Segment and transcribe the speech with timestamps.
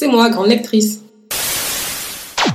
[0.00, 1.02] C'est moi, grande lectrice.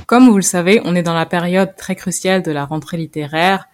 [0.06, 3.68] Comme vous le savez, on est dans la période très cruciale de la rentrée littéraire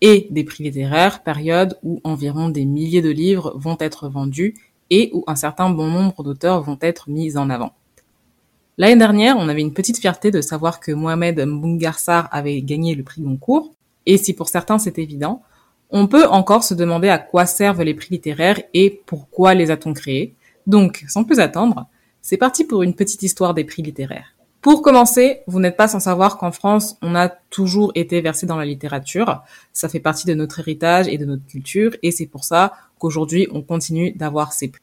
[0.00, 4.54] et des prix littéraires, période où environ des milliers de livres vont être vendus
[4.88, 7.74] et où un certain bon nombre d'auteurs vont être mis en avant.
[8.78, 13.02] L'année dernière, on avait une petite fierté de savoir que Mohamed Mbungarsar avait gagné le
[13.02, 13.74] prix Goncourt,
[14.06, 15.42] et si pour certains c'est évident,
[15.90, 19.92] on peut encore se demander à quoi servent les prix littéraires et pourquoi les a-t-on
[19.92, 20.36] créés.
[20.66, 21.86] Donc, sans plus attendre,
[22.22, 24.34] c'est parti pour une petite histoire des prix littéraires.
[24.60, 28.58] Pour commencer, vous n'êtes pas sans savoir qu'en France, on a toujours été versé dans
[28.58, 29.42] la littérature.
[29.72, 33.48] Ça fait partie de notre héritage et de notre culture, et c'est pour ça qu'aujourd'hui,
[33.52, 34.82] on continue d'avoir ces prix.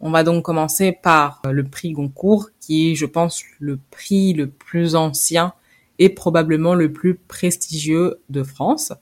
[0.00, 4.46] On va donc commencer par le prix Goncourt, qui est, je pense, le prix le
[4.48, 5.54] plus ancien
[5.98, 8.92] et probablement le plus prestigieux de France.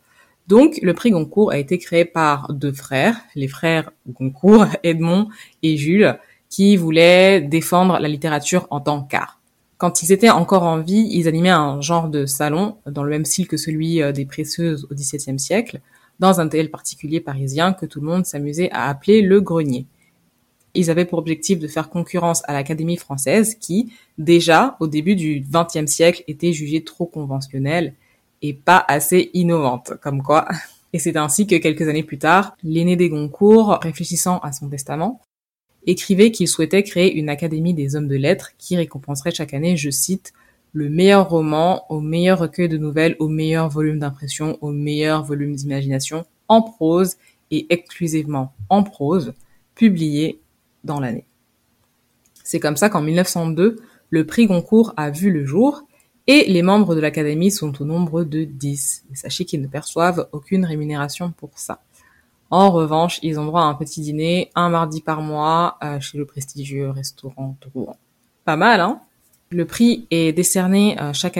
[0.46, 5.28] Donc, le prix Goncourt a été créé par deux frères, les frères Goncourt, Edmond
[5.62, 6.18] et Jules,
[6.54, 9.40] qui voulaient défendre la littérature en tant qu'art.
[9.76, 13.24] Quand ils étaient encore en vie, ils animaient un genre de salon dans le même
[13.24, 15.80] style que celui euh, des précieuses au XVIIe siècle,
[16.20, 19.86] dans un tel particulier parisien que tout le monde s'amusait à appeler le grenier.
[20.74, 25.44] Ils avaient pour objectif de faire concurrence à l'Académie française qui, déjà au début du
[25.50, 27.94] XXe siècle, était jugée trop conventionnelle
[28.42, 30.46] et pas assez innovante, comme quoi.
[30.92, 35.20] Et c'est ainsi que quelques années plus tard, l'aîné des Goncourt, réfléchissant à son testament,
[35.86, 39.90] écrivait qu'il souhaitait créer une académie des hommes de lettres qui récompenserait chaque année, je
[39.90, 40.32] cite,
[40.72, 45.54] le meilleur roman, au meilleur recueil de nouvelles, au meilleur volume d'impression, au meilleur volume
[45.54, 47.16] d'imagination, en prose
[47.50, 49.34] et exclusivement en prose,
[49.74, 50.40] publié
[50.82, 51.24] dans l'année.
[52.42, 53.76] C'est comme ça qu'en 1902,
[54.10, 55.84] le prix Goncourt a vu le jour
[56.26, 59.04] et les membres de l'académie sont au nombre de 10.
[59.14, 61.82] sachez qu'ils ne perçoivent aucune rémunération pour ça.
[62.50, 66.18] En revanche, ils ont droit à un petit dîner un mardi par mois euh, chez
[66.18, 67.96] le prestigieux restaurant Drouan.
[68.44, 69.00] Pas mal, hein?
[69.50, 71.36] Le prix est décerné euh, chaque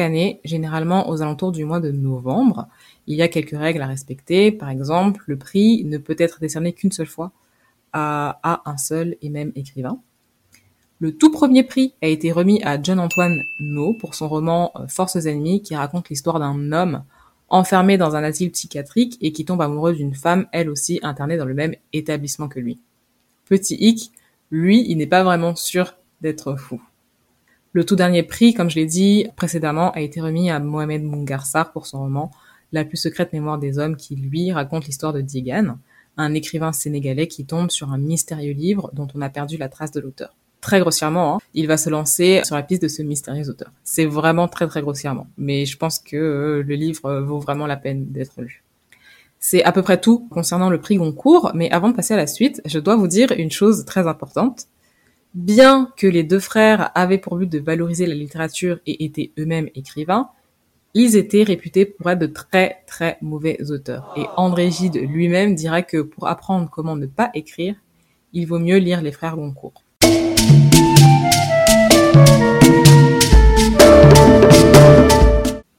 [0.00, 2.68] année, généralement aux alentours du mois de novembre.
[3.06, 4.50] Il y a quelques règles à respecter.
[4.50, 7.32] Par exemple, le prix ne peut être décerné qu'une seule fois
[7.92, 10.00] à, à un seul et même écrivain.
[11.00, 14.88] Le tout premier prix a été remis à John Antoine No pour son roman euh,
[14.88, 17.04] Forces ennemies qui raconte l'histoire d'un homme
[17.48, 21.44] enfermé dans un asile psychiatrique et qui tombe amoureux d'une femme, elle aussi internée dans
[21.44, 22.78] le même établissement que lui.
[23.46, 24.12] Petit hic,
[24.50, 26.80] lui, il n'est pas vraiment sûr d'être fou.
[27.72, 31.72] Le tout dernier prix, comme je l'ai dit précédemment, a été remis à Mohamed Mungarsar
[31.72, 32.30] pour son roman
[32.72, 35.78] La plus secrète mémoire des hommes qui, lui, raconte l'histoire de Digan,
[36.16, 39.92] un écrivain sénégalais qui tombe sur un mystérieux livre dont on a perdu la trace
[39.92, 43.48] de l'auteur très grossièrement, hein, il va se lancer sur la piste de ce mystérieux
[43.48, 43.70] auteur.
[43.84, 47.66] C'est vraiment très très grossièrement, mais je pense que euh, le livre euh, vaut vraiment
[47.66, 48.62] la peine d'être lu.
[49.40, 52.26] C'est à peu près tout concernant le prix Goncourt, mais avant de passer à la
[52.26, 54.66] suite, je dois vous dire une chose très importante.
[55.34, 59.68] Bien que les deux frères avaient pour but de valoriser la littérature et étaient eux-mêmes
[59.76, 60.30] écrivains,
[60.94, 64.12] ils étaient réputés pour être de très très mauvais auteurs.
[64.16, 67.76] Et André Gide lui-même dirait que pour apprendre comment ne pas écrire,
[68.32, 69.84] il vaut mieux lire les frères Goncourt.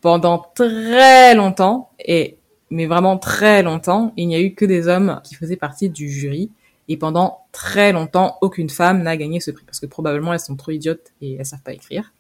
[0.02, 2.38] Pendant très longtemps, et
[2.70, 6.10] mais vraiment très longtemps, il n'y a eu que des hommes qui faisaient partie du
[6.10, 6.52] jury.
[6.88, 10.56] Et pendant très longtemps, aucune femme n'a gagné ce prix parce que probablement elles sont
[10.56, 12.14] trop idiotes et elles savent pas écrire.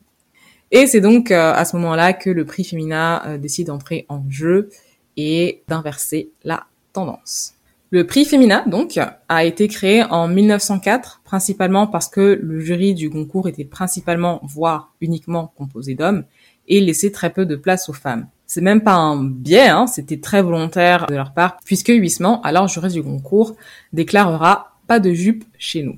[0.72, 4.24] Et c'est donc euh, à ce moment-là que le prix féminin euh, décide d'entrer en
[4.30, 4.70] jeu
[5.18, 7.56] et d'inverser la tendance.
[7.92, 13.10] Le prix Femina, donc, a été créé en 1904, principalement parce que le jury du
[13.10, 16.24] concours était principalement, voire uniquement composé d'hommes,
[16.70, 18.28] et laissait très peu de place aux femmes.
[18.46, 22.68] C'est même pas un biais, hein, c'était très volontaire de leur part, puisque Huisman, alors
[22.68, 23.56] jury du concours,
[23.94, 25.98] déclarera pas de jupe chez nous.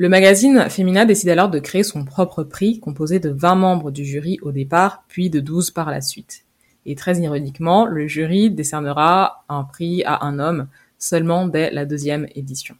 [0.00, 4.04] Le magazine Femina décide alors de créer son propre prix, composé de 20 membres du
[4.04, 6.44] jury au départ, puis de 12 par la suite.
[6.86, 12.28] Et très ironiquement, le jury décernera un prix à un homme seulement dès la deuxième
[12.36, 12.76] édition.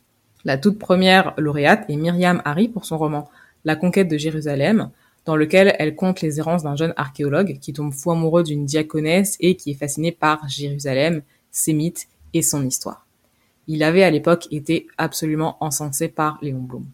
[0.49, 3.29] La toute première lauréate est Myriam Harry pour son roman
[3.67, 4.89] La conquête de Jérusalem,
[5.27, 9.37] dans lequel elle compte les errances d'un jeune archéologue qui tombe fou amoureux d'une diaconesse
[9.41, 13.07] et qui est fasciné par Jérusalem, ses mythes et son histoire.
[13.67, 16.87] Il avait à l'époque été absolument encensé par Léon Blum.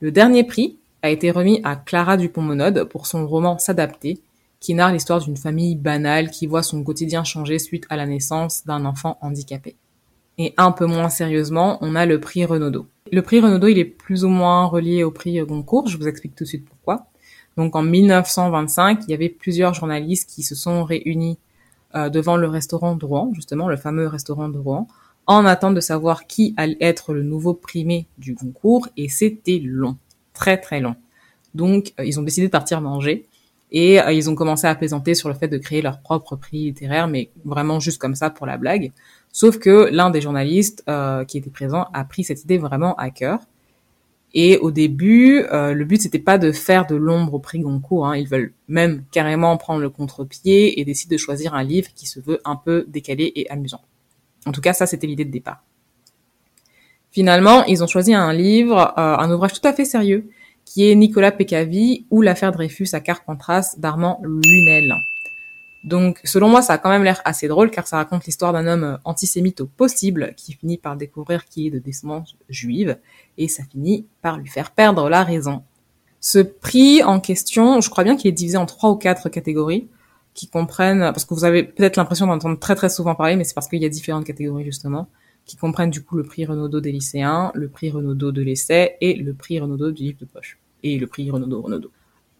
[0.00, 4.20] Le dernier prix a été remis à Clara Dupont-Monode pour son roman S'adapter,
[4.64, 8.64] qui narre l'histoire d'une famille banale qui voit son quotidien changer suite à la naissance
[8.64, 9.76] d'un enfant handicapé.
[10.38, 12.86] Et un peu moins sérieusement, on a le prix Renaudot.
[13.12, 16.34] Le prix Renaudot, il est plus ou moins relié au prix Goncourt, je vous explique
[16.34, 17.08] tout de suite pourquoi.
[17.58, 21.36] Donc en 1925, il y avait plusieurs journalistes qui se sont réunis
[21.94, 24.88] euh, devant le restaurant de Rouen, justement le fameux restaurant de Rouen,
[25.26, 29.98] en attente de savoir qui allait être le nouveau primé du concours, et c'était long,
[30.32, 30.96] très très long.
[31.54, 33.28] Donc euh, ils ont décidé de partir manger,
[33.70, 36.64] et euh, ils ont commencé à plaisanter sur le fait de créer leur propre prix
[36.64, 38.92] littéraire, mais vraiment juste comme ça pour la blague.
[39.32, 40.84] Sauf que l'un des journalistes
[41.26, 43.40] qui était présent a pris cette idée vraiment à cœur
[44.34, 48.08] et au début, euh, le but c'était pas de faire de l'ombre au prix Goncourt.
[48.08, 48.16] Hein.
[48.16, 52.18] Ils veulent même carrément prendre le contre-pied et décident de choisir un livre qui se
[52.18, 53.80] veut un peu décalé et amusant.
[54.44, 55.62] En tout cas, ça c'était l'idée de départ.
[57.12, 60.28] Finalement, ils ont choisi un livre, euh, un ouvrage tout à fait sérieux,
[60.64, 64.94] qui est Nicolas Pécavi ou l'affaire Dreyfus à Carpentras d'Armand Lunel.
[65.84, 68.66] Donc, selon moi, ça a quand même l'air assez drôle car ça raconte l'histoire d'un
[68.66, 72.98] homme antisémite au possible qui finit par découvrir qu'il est de descendance juive
[73.36, 75.62] et ça finit par lui faire perdre la raison.
[76.20, 79.88] Ce prix en question, je crois bien qu'il est divisé en trois ou quatre catégories
[80.32, 83.54] qui comprennent, parce que vous avez peut-être l'impression d'entendre très très souvent parler, mais c'est
[83.54, 85.06] parce qu'il y a différentes catégories justement,
[85.44, 89.14] qui comprennent du coup le prix Renaudot des lycéens, le prix Renaudot de l'essai et
[89.14, 91.90] le prix Renaudot du livre de poche et le prix Renaudot Renaudot.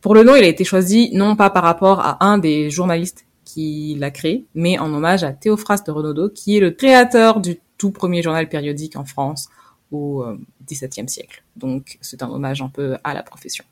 [0.01, 3.27] Pour le nom, il a été choisi non pas par rapport à un des journalistes
[3.45, 7.91] qui l'a créé, mais en hommage à Théophraste Renaudot, qui est le créateur du tout
[7.91, 9.49] premier journal périodique en France
[9.91, 10.25] au
[10.67, 11.45] XVIIe siècle.
[11.57, 13.65] Donc c'est un hommage un peu à la profession.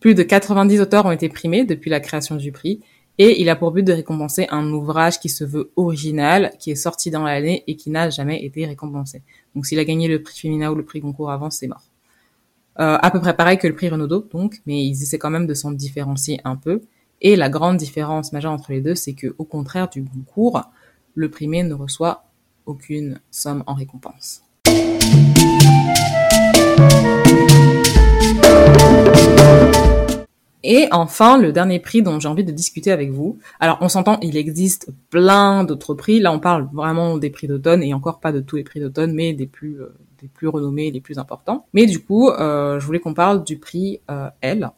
[0.00, 2.80] Plus de 90 auteurs ont été primés depuis la création du prix,
[3.18, 6.76] et il a pour but de récompenser un ouvrage qui se veut original, qui est
[6.76, 9.22] sorti dans l'année et qui n'a jamais été récompensé.
[9.54, 11.82] Donc s'il a gagné le prix Femina ou le prix Goncourt avant, c'est mort.
[12.80, 15.46] Euh, à peu près pareil que le prix Renaudot, donc, mais ils essaient quand même
[15.46, 16.80] de s'en différencier un peu.
[17.20, 20.62] Et la grande différence majeure entre les deux, c'est que, au contraire du concours,
[21.14, 22.24] le primé ne reçoit
[22.66, 24.42] aucune somme en récompense.
[30.64, 33.38] Et enfin, le dernier prix dont j'ai envie de discuter avec vous.
[33.58, 36.20] Alors, on s'entend, il existe plein d'autres prix.
[36.20, 39.12] Là, on parle vraiment des prix d'automne et encore pas de tous les prix d'automne,
[39.12, 41.66] mais des plus euh, des plus renommés, les plus importants.
[41.72, 44.70] Mais du coup, euh, je voulais qu'on parle du prix euh, L.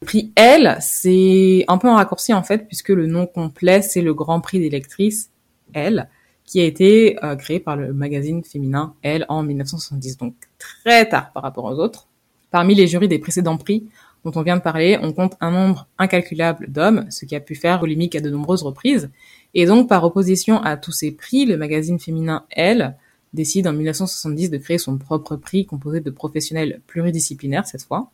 [0.00, 4.00] Le prix L, c'est un peu un raccourci en fait, puisque le nom complet, c'est
[4.00, 5.30] le Grand Prix des lectrices
[5.74, 6.08] L,
[6.44, 11.32] qui a été euh, créé par le magazine féminin Elle en 1970, donc très tard
[11.32, 12.06] par rapport aux autres.
[12.50, 13.88] Parmi les jurys des précédents prix
[14.36, 17.80] on vient de parler, on compte un nombre incalculable d'hommes, ce qui a pu faire
[17.80, 19.10] polémique à de nombreuses reprises.
[19.54, 22.96] Et donc, par opposition à tous ces prix, le magazine féminin Elle
[23.32, 28.10] décide en 1970 de créer son propre prix composé de professionnels pluridisciplinaires cette fois.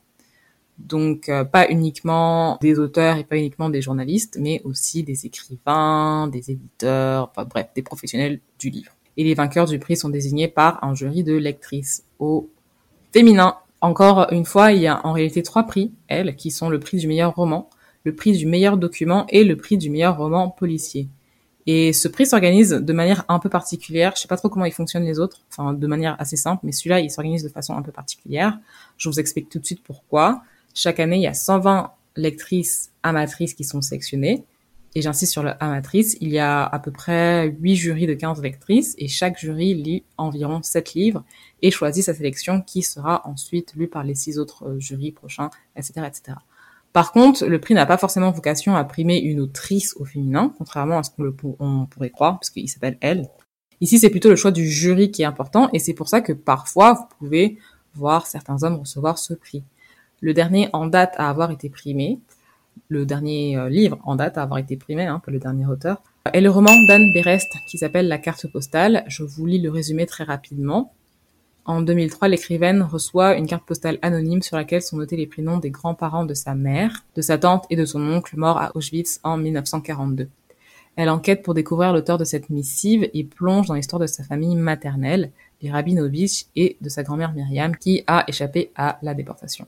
[0.79, 6.27] Donc euh, pas uniquement des auteurs et pas uniquement des journalistes, mais aussi des écrivains,
[6.29, 8.93] des éditeurs, enfin bref, des professionnels du livre.
[9.17, 12.51] Et les vainqueurs du prix sont désignés par un jury de lectrices au
[13.13, 13.57] féminin.
[13.85, 16.97] Encore une fois, il y a en réalité trois prix, elles, qui sont le prix
[16.97, 17.69] du meilleur roman,
[18.05, 21.07] le prix du meilleur document et le prix du meilleur roman policier.
[21.67, 24.15] Et ce prix s'organise de manière un peu particulière.
[24.17, 26.73] Je sais pas trop comment ils fonctionnent les autres, enfin de manière assez simple, mais
[26.73, 28.59] celui-là il s'organise de façon un peu particulière.
[28.97, 30.41] Je vous explique tout de suite pourquoi.
[30.73, 34.45] Chaque année, il y a 120 lectrices amatrices qui sont sélectionnées.
[34.97, 38.41] Et j'insiste sur le amatrice, il y a à peu près 8 jurys de 15
[38.43, 41.25] lectrices et chaque jury lit environ 7 livres
[41.63, 45.51] et choisit sa sélection qui sera ensuite lue par les 6 autres euh, jurys prochains,
[45.77, 46.39] etc., etc.
[46.93, 50.99] Par contre, le prix n'a pas forcément vocation à primer une autrice au féminin, contrairement
[50.99, 53.29] à ce qu'on pourrait croire, parce qu'il s'appelle elle.
[53.81, 56.33] Ici, c'est plutôt le choix du jury qui est important, et c'est pour ça que
[56.33, 57.59] parfois, vous pouvez
[57.95, 59.65] voir certains hommes recevoir ce prix.
[60.21, 62.21] Le dernier en date à avoir été primé,
[62.95, 66.03] le dernier euh, livre en date à avoir été primé, hein, pas le dernier auteur,
[66.33, 69.05] est le roman d'Anne Berest qui s'appelle La carte postale.
[69.09, 70.93] Je vous lis le résumé très rapidement.
[71.67, 75.71] En 2003, l'écrivaine reçoit une carte postale anonyme sur laquelle sont notés les prénoms des
[75.71, 79.37] grands-parents de sa mère, de sa tante et de son oncle mort à Auschwitz en
[79.39, 80.29] 1942.
[80.97, 84.55] Elle enquête pour découvrir l'auteur de cette missive et plonge dans l'histoire de sa famille
[84.55, 85.33] maternelle,
[85.63, 89.67] les Rabinovich, et de sa grand-mère Myriam, qui a échappé à la déportation.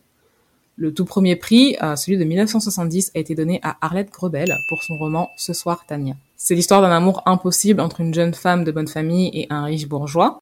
[0.78, 4.82] Le tout premier prix, euh, celui de 1970, a été donné à Arlette Grebel pour
[4.82, 6.12] son roman Ce soir Tania.
[6.36, 9.88] C'est l'histoire d'un amour impossible entre une jeune femme de bonne famille et un riche
[9.88, 10.38] bourgeois.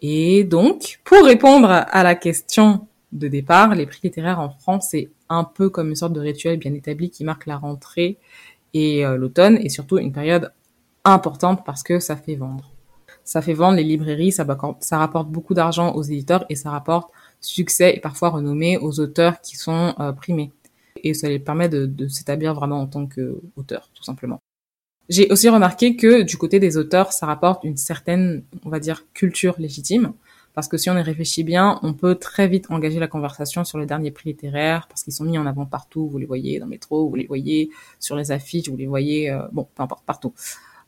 [0.00, 5.10] Et donc, pour répondre à la question de départ, les prix littéraires en France, c'est
[5.28, 8.18] un peu comme une sorte de rituel bien établi qui marque la rentrée
[8.72, 10.52] et euh, l'automne, et surtout une période
[11.04, 12.73] importante parce que ça fait vendre
[13.24, 14.44] ça fait vendre les librairies, ça,
[14.92, 19.56] rapporte beaucoup d'argent aux éditeurs et ça rapporte succès et parfois renommée aux auteurs qui
[19.56, 20.52] sont euh, primés.
[21.02, 24.40] Et ça les permet de, de s'établir vraiment en tant qu'auteur, tout simplement.
[25.08, 29.04] J'ai aussi remarqué que du côté des auteurs, ça rapporte une certaine, on va dire,
[29.12, 30.14] culture légitime,
[30.54, 33.78] parce que si on y réfléchit bien, on peut très vite engager la conversation sur
[33.78, 36.66] les derniers prix littéraires, parce qu'ils sont mis en avant partout, vous les voyez dans
[36.66, 40.04] le métro, vous les voyez sur les affiches, vous les voyez, euh, bon, peu importe,
[40.06, 40.32] partout.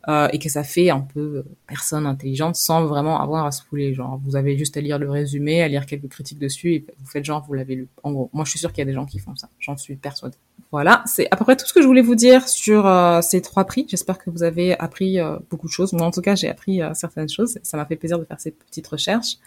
[0.09, 3.93] Euh, et que ça fait un peu personne intelligente sans vraiment avoir à se fouler.
[3.93, 7.07] Genre, vous avez juste à lire le résumé, à lire quelques critiques dessus, et vous
[7.07, 7.89] faites genre, vous l'avez lu.
[8.05, 9.77] En gros, moi je suis sûre qu'il y a des gens qui font ça, j'en
[9.77, 10.37] suis persuadée.
[10.73, 13.41] Voilà, c'est à peu près tout ce que je voulais vous dire sur euh, ces
[13.41, 13.87] trois prix.
[13.89, 15.93] J'espère que vous avez appris euh, beaucoup de choses.
[15.93, 17.59] Moi, en tout cas, j'ai appris euh, certaines choses.
[17.63, 19.39] Ça m'a fait plaisir de faire ces petites recherches.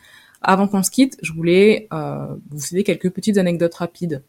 [0.42, 4.24] Avant qu'on se quitte, je voulais vous citer quelques petites anecdotes rapides.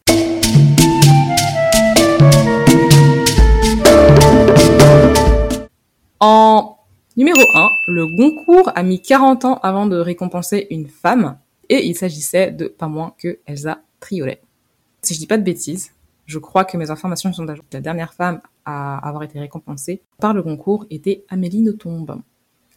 [6.23, 6.77] En
[7.17, 11.95] numéro 1, le Goncourt a mis 40 ans avant de récompenser une femme, et il
[11.95, 14.39] s'agissait de pas moins que Elsa Triolet.
[15.01, 15.93] Si je dis pas de bêtises,
[16.27, 17.65] je crois que mes informations sont à jour.
[17.73, 22.21] La dernière femme à avoir été récompensée par le concours était Amélie Nothomb.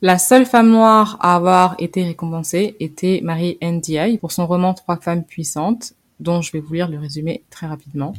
[0.01, 4.97] La seule femme noire à avoir été récompensée était Marie Ndiaye pour son roman Trois
[4.97, 8.15] femmes puissantes, dont je vais vous lire le résumé très rapidement.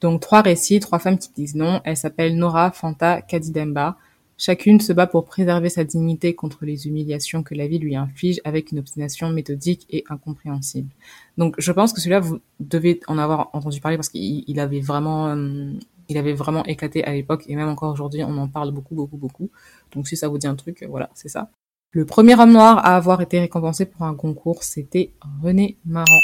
[0.00, 1.82] Donc trois récits, trois femmes qui disent non.
[1.84, 3.98] Elles s'appellent Nora, Fanta, Kadidemba.
[4.38, 8.40] Chacune se bat pour préserver sa dignité contre les humiliations que la vie lui inflige
[8.44, 10.90] avec une obstination méthodique et incompréhensible.
[11.38, 15.28] Donc je pense que celui-là, vous devez en avoir entendu parler parce qu'il avait vraiment...
[15.28, 15.72] Euh,
[16.08, 19.16] il avait vraiment éclaté à l'époque et même encore aujourd'hui, on en parle beaucoup, beaucoup,
[19.16, 19.50] beaucoup.
[19.94, 21.50] Donc si ça vous dit un truc, voilà, c'est ça.
[21.92, 25.12] Le premier homme noir à avoir été récompensé pour un concours, c'était
[25.42, 26.20] René Maran.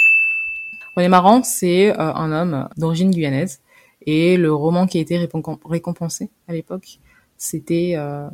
[0.96, 3.60] René Maran, c'est euh, un homme d'origine guyanaise
[4.06, 5.18] et le roman qui a été
[5.64, 6.98] récompensé à l'époque,
[7.38, 8.28] c'était euh,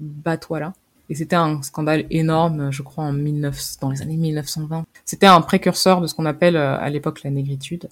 [0.00, 0.72] Batouala.
[1.10, 4.86] Et c'était un scandale énorme, je crois, en 19, dans les années 1920.
[5.04, 7.90] C'était un précurseur de ce qu'on appelle euh, à l'époque la négritude.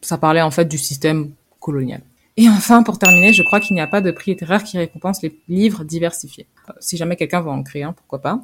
[0.00, 2.02] Ça parlait en fait du système colonial.
[2.36, 5.22] Et enfin, pour terminer, je crois qu'il n'y a pas de prix littéraire qui récompense
[5.22, 6.46] les livres diversifiés.
[6.68, 8.40] Euh, si jamais quelqu'un veut en créer un, pourquoi pas.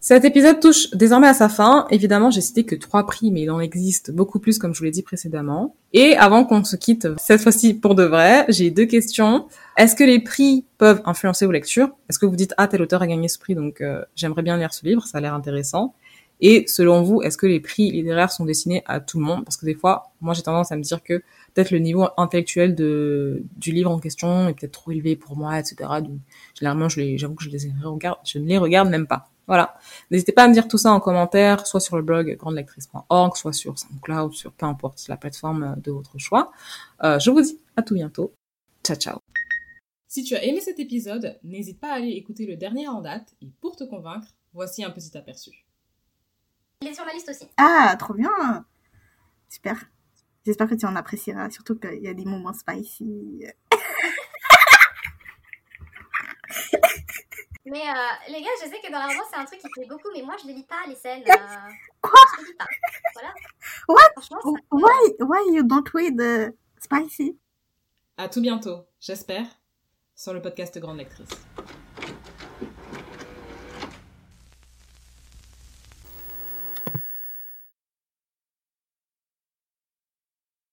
[0.00, 1.86] Cet épisode touche désormais à sa fin.
[1.90, 4.84] Évidemment, j'ai cité que trois prix, mais il en existe beaucoup plus, comme je vous
[4.84, 5.74] l'ai dit précédemment.
[5.92, 9.48] Et avant qu'on se quitte, cette fois-ci pour de vrai, j'ai deux questions.
[9.76, 11.90] Est-ce que les prix peuvent influencer vos lectures?
[12.08, 14.56] Est-ce que vous dites ah tel auteur a gagné ce prix, donc euh, j'aimerais bien
[14.56, 15.94] lire ce livre, ça a l'air intéressant
[16.40, 19.44] Et selon vous, est-ce que les prix littéraires sont destinés à tout le monde?
[19.44, 21.14] Parce que des fois, moi j'ai tendance à me dire que
[21.54, 25.58] peut-être le niveau intellectuel de du livre en question est peut-être trop élevé pour moi,
[25.58, 25.76] etc.
[26.00, 26.18] Donc
[26.54, 29.30] généralement, j'avoue que je les regarde, je ne les regarde même pas.
[29.46, 29.78] Voilà.
[30.10, 33.52] N'hésitez pas à me dire tout ça en commentaire, soit sur le blog grandelectrice.org, soit
[33.52, 36.52] sur SoundCloud, sur peu importe la plateforme de votre choix.
[37.04, 38.32] Euh, je vous dis à tout bientôt.
[38.84, 39.18] Ciao, ciao.
[40.08, 43.34] Si tu as aimé cet épisode, n'hésite pas à aller écouter le dernier en date
[43.42, 45.50] et pour te convaincre, voici un petit aperçu.
[46.82, 47.46] Il est sur la liste aussi.
[47.56, 48.64] Ah, trop bien
[49.48, 49.84] Super.
[50.44, 53.44] J'espère que tu en apprécieras, surtout qu'il y a des moments spicy.
[57.66, 59.86] Mais euh, les gars, je sais que dans la romance, c'est un truc qui plaît
[59.88, 61.22] beaucoup, mais moi, je ne lis pas les scènes.
[61.22, 61.34] Euh...
[62.00, 62.66] Quoi Je ne lis pas.
[63.14, 63.34] Voilà.
[63.88, 64.22] What?
[64.22, 64.36] Ça...
[64.70, 67.36] Why, why you don't read the spicy?
[68.16, 69.46] À tout bientôt, j'espère,
[70.14, 71.28] sur le podcast Grande Lectrice.